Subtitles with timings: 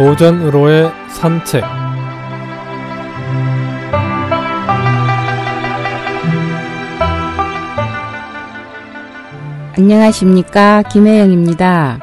[0.00, 1.62] 도전으로의 산책
[9.76, 12.00] 안녕하십니까 김혜영입니다.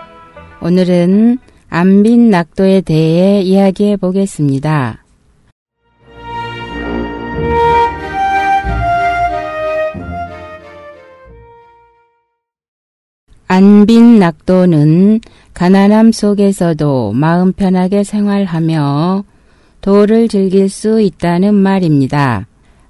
[0.62, 1.40] 오늘은
[1.70, 5.04] 안빈 낙도에 대해 이야기해 보겠습니다.
[13.58, 15.20] 안빈 낙도는
[15.56, 19.24] 가난함 속에서도 마음 편하게 생활하며
[19.82, 22.46] 도를 즐길 수 있다는 말입니다.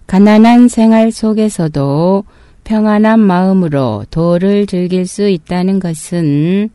[0.07, 2.25] 가난한 생활 속에서도
[2.65, 6.69] 평안한 마음으로 도를 즐길 수 있다는 것은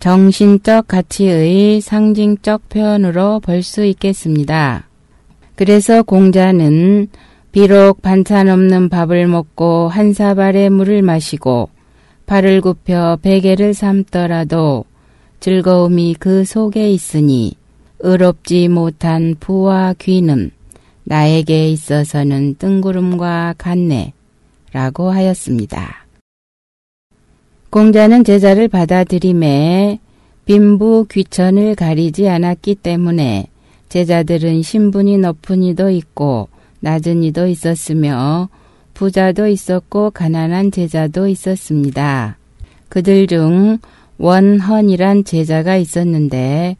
[0.00, 4.88] 정신적 가치의 상징적 표현으로 볼 수 있겠습니다.
[5.54, 7.06] 그래서 공자는
[7.52, 11.68] 비록 반찬 없는 밥을 먹고 한 사발의 물을 마시고
[12.28, 14.84] 발을 굽혀 베개를 삼더라도
[15.40, 17.54] 즐거움이 그 속에 있으니
[18.00, 20.50] 의롭지 못한 부와 귀는
[21.04, 24.12] 나에게 있어서는 뜬구름과 같네
[24.74, 26.06] 라고 하였습니다.
[27.70, 29.98] 공자는 제자를 받아들임에
[30.44, 33.46] 빈부 귀천을 가리지 않았기 때문에
[33.88, 38.50] 제자들은 신분이 높은 이도 있고 낮은 이도 있었으며
[38.98, 42.36] 부자도 있었고 가난한 제자도 있었습니다.
[42.88, 43.78] 그들 중
[44.18, 46.76] 원헌이란 제자가 있었는데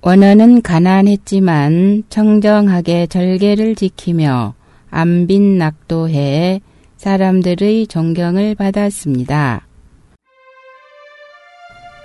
[0.00, 4.54] 원헌은 가난했지만 청정하게 절개를 지키며
[4.90, 6.60] 안빈 낙도해
[6.96, 9.64] 사람들의 존경을 받았습니다.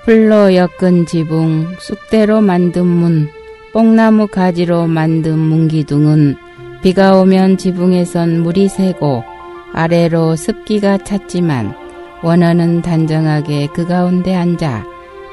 [0.04, 3.30] 풀로 엮은 지붕, 쑥대로 만든 문,
[3.74, 6.36] 뽕나무 가지로 만든 문기둥은
[6.84, 9.24] 비가 오면 지붕에선 물이 새고
[9.76, 11.76] 아래로 습기가 찼지만
[12.24, 14.86] 원어는 단정하게 그 가운데 앉아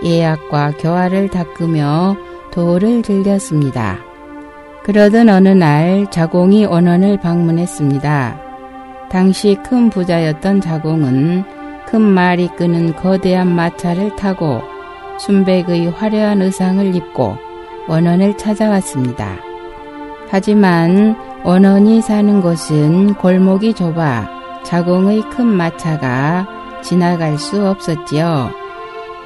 [0.04, 2.16] 예약과 교화를 닦으며
[2.50, 3.98] 도를 즐겼습니다.
[4.82, 8.40] 그러던 어느 날 자공이 원원을 방문했습니다.
[9.10, 11.44] 당시 큰 부자였던 자공은
[11.86, 14.60] 큰 말이 끄는 거대한 마차를 타고
[15.20, 17.36] 순백의 화려한 의상을 입고
[17.86, 19.51] 원원을 찾아왔습니다.
[20.32, 26.48] 하지만 원원이 사는 곳은 골목이 좁아 자공의 큰 마차가
[26.82, 28.50] 지나갈 수 없었지요.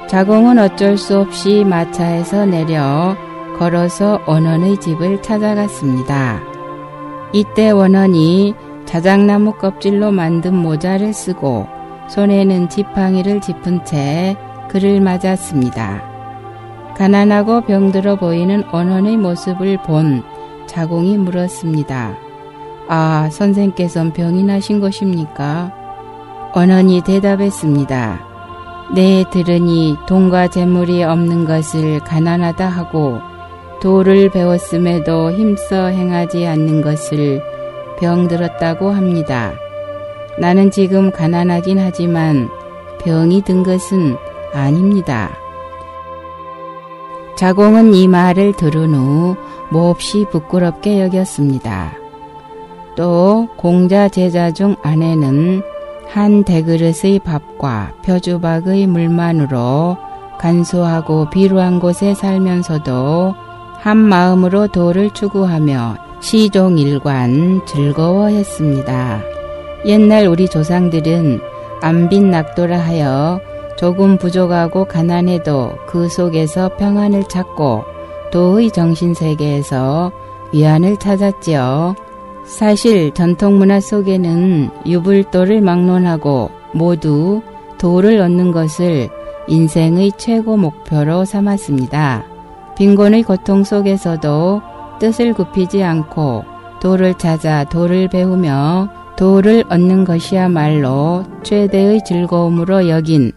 [0.09, 3.15] 자공은 어쩔 수 없이 마차에서 내려
[3.57, 6.41] 걸어서 원원의 집을 찾아갔습니다.
[7.31, 8.53] 이때 원원이
[8.83, 11.67] 자작나무 껍질로 만든 모자를 쓰고
[12.09, 14.35] 손에는 지팡이를 짚은 채
[14.67, 16.03] 그를 맞았습니다.
[16.97, 20.21] 가난하고 병들어 보이는 원원의 모습을 본
[20.77, 22.15] 자공이 물었습니다.
[22.87, 25.73] 아, 선생께선 병이 나신 것입니까?
[26.55, 28.19] 원원이 대답했습니다.
[28.93, 33.17] 내 들으니 돈과 재물이 없는 것을 가난하다 하고
[33.81, 37.41] 도를 배웠음에도 힘써 행하지 않는 것을
[37.99, 39.53] 병들었다고 합니다.
[40.37, 42.49] 나는 지금 가난하긴 하지만
[42.99, 44.15] 병이 든 것은
[44.53, 45.31] 아닙니다.
[47.35, 49.35] 자공은 이 말을 들은 후
[49.69, 51.93] 몹시 부끄럽게 여겼습니다.
[52.95, 55.61] 또 공자 제자 중 아내는
[56.07, 59.97] 한 대그릇의 밥과 표주박의 물만으로
[60.39, 63.35] 간소하고 비루한 곳에 살면서도
[63.75, 69.21] 한 마음으로 도를 추구하며 시종일관 즐거워했습니다.
[69.85, 71.39] 옛날 우리 조상들은
[71.81, 73.39] 안빈 낙도라 하여
[73.77, 77.96] 조금 부족하고 가난해도 그 속에서 평안을 찾고
[78.31, 80.11] 도의 정신세계에서
[80.53, 81.95] 위안을 찾았지요.
[82.45, 87.41] 사실 전통문화 속에는 유불도를 막론하고 모두
[87.77, 89.09] 도를 얻는 것을
[89.47, 92.25] 인생의 최고 목표로 삼았습니다.
[92.77, 94.61] 빈곤의 고통 속에서도
[94.99, 96.43] 뜻을 굽히지 않고
[96.81, 103.31] 도를 찾아 도를 배우며 도를 얻는 것이야말로 최대의 즐거움으로 여긴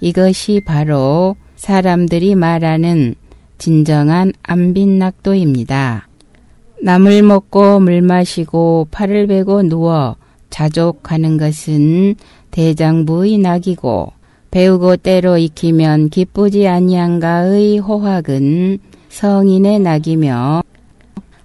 [0.00, 3.14] 이것이 바로 사람들이 말하는
[3.64, 6.06] 진정한 안빈낙도입니다.
[6.82, 10.16] 나물 먹고 물 마시고 팔을 베고 누워
[10.50, 12.16] 자족하는 것은
[12.50, 14.12] 대장부의 낙이고
[14.50, 20.62] 배우고 때로 익히면 기쁘지 아니한가의 호학은 성인의 낙이며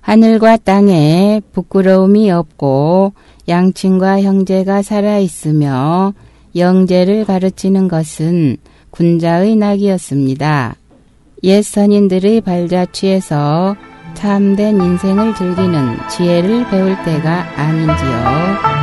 [0.01, 3.13] 하늘과 땅에 부끄러움이 없고
[3.47, 6.13] 양친과 형제가 살아있으며
[6.53, 8.57] 영재를 가르치는 것은
[8.89, 10.75] 군자의 낙이었습니다.
[11.43, 13.75] 옛 선인들의 발자취에서
[14.13, 18.79] 참된 인생을 즐기는 지혜를 배울 때가 아닌지요.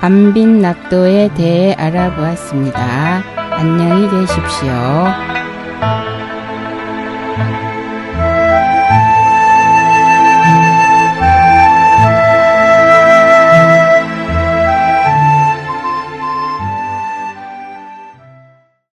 [0.00, 3.22] 안빈 낙도에 대해 알아보았습니다.
[3.50, 4.68] 안녕히 계십시오.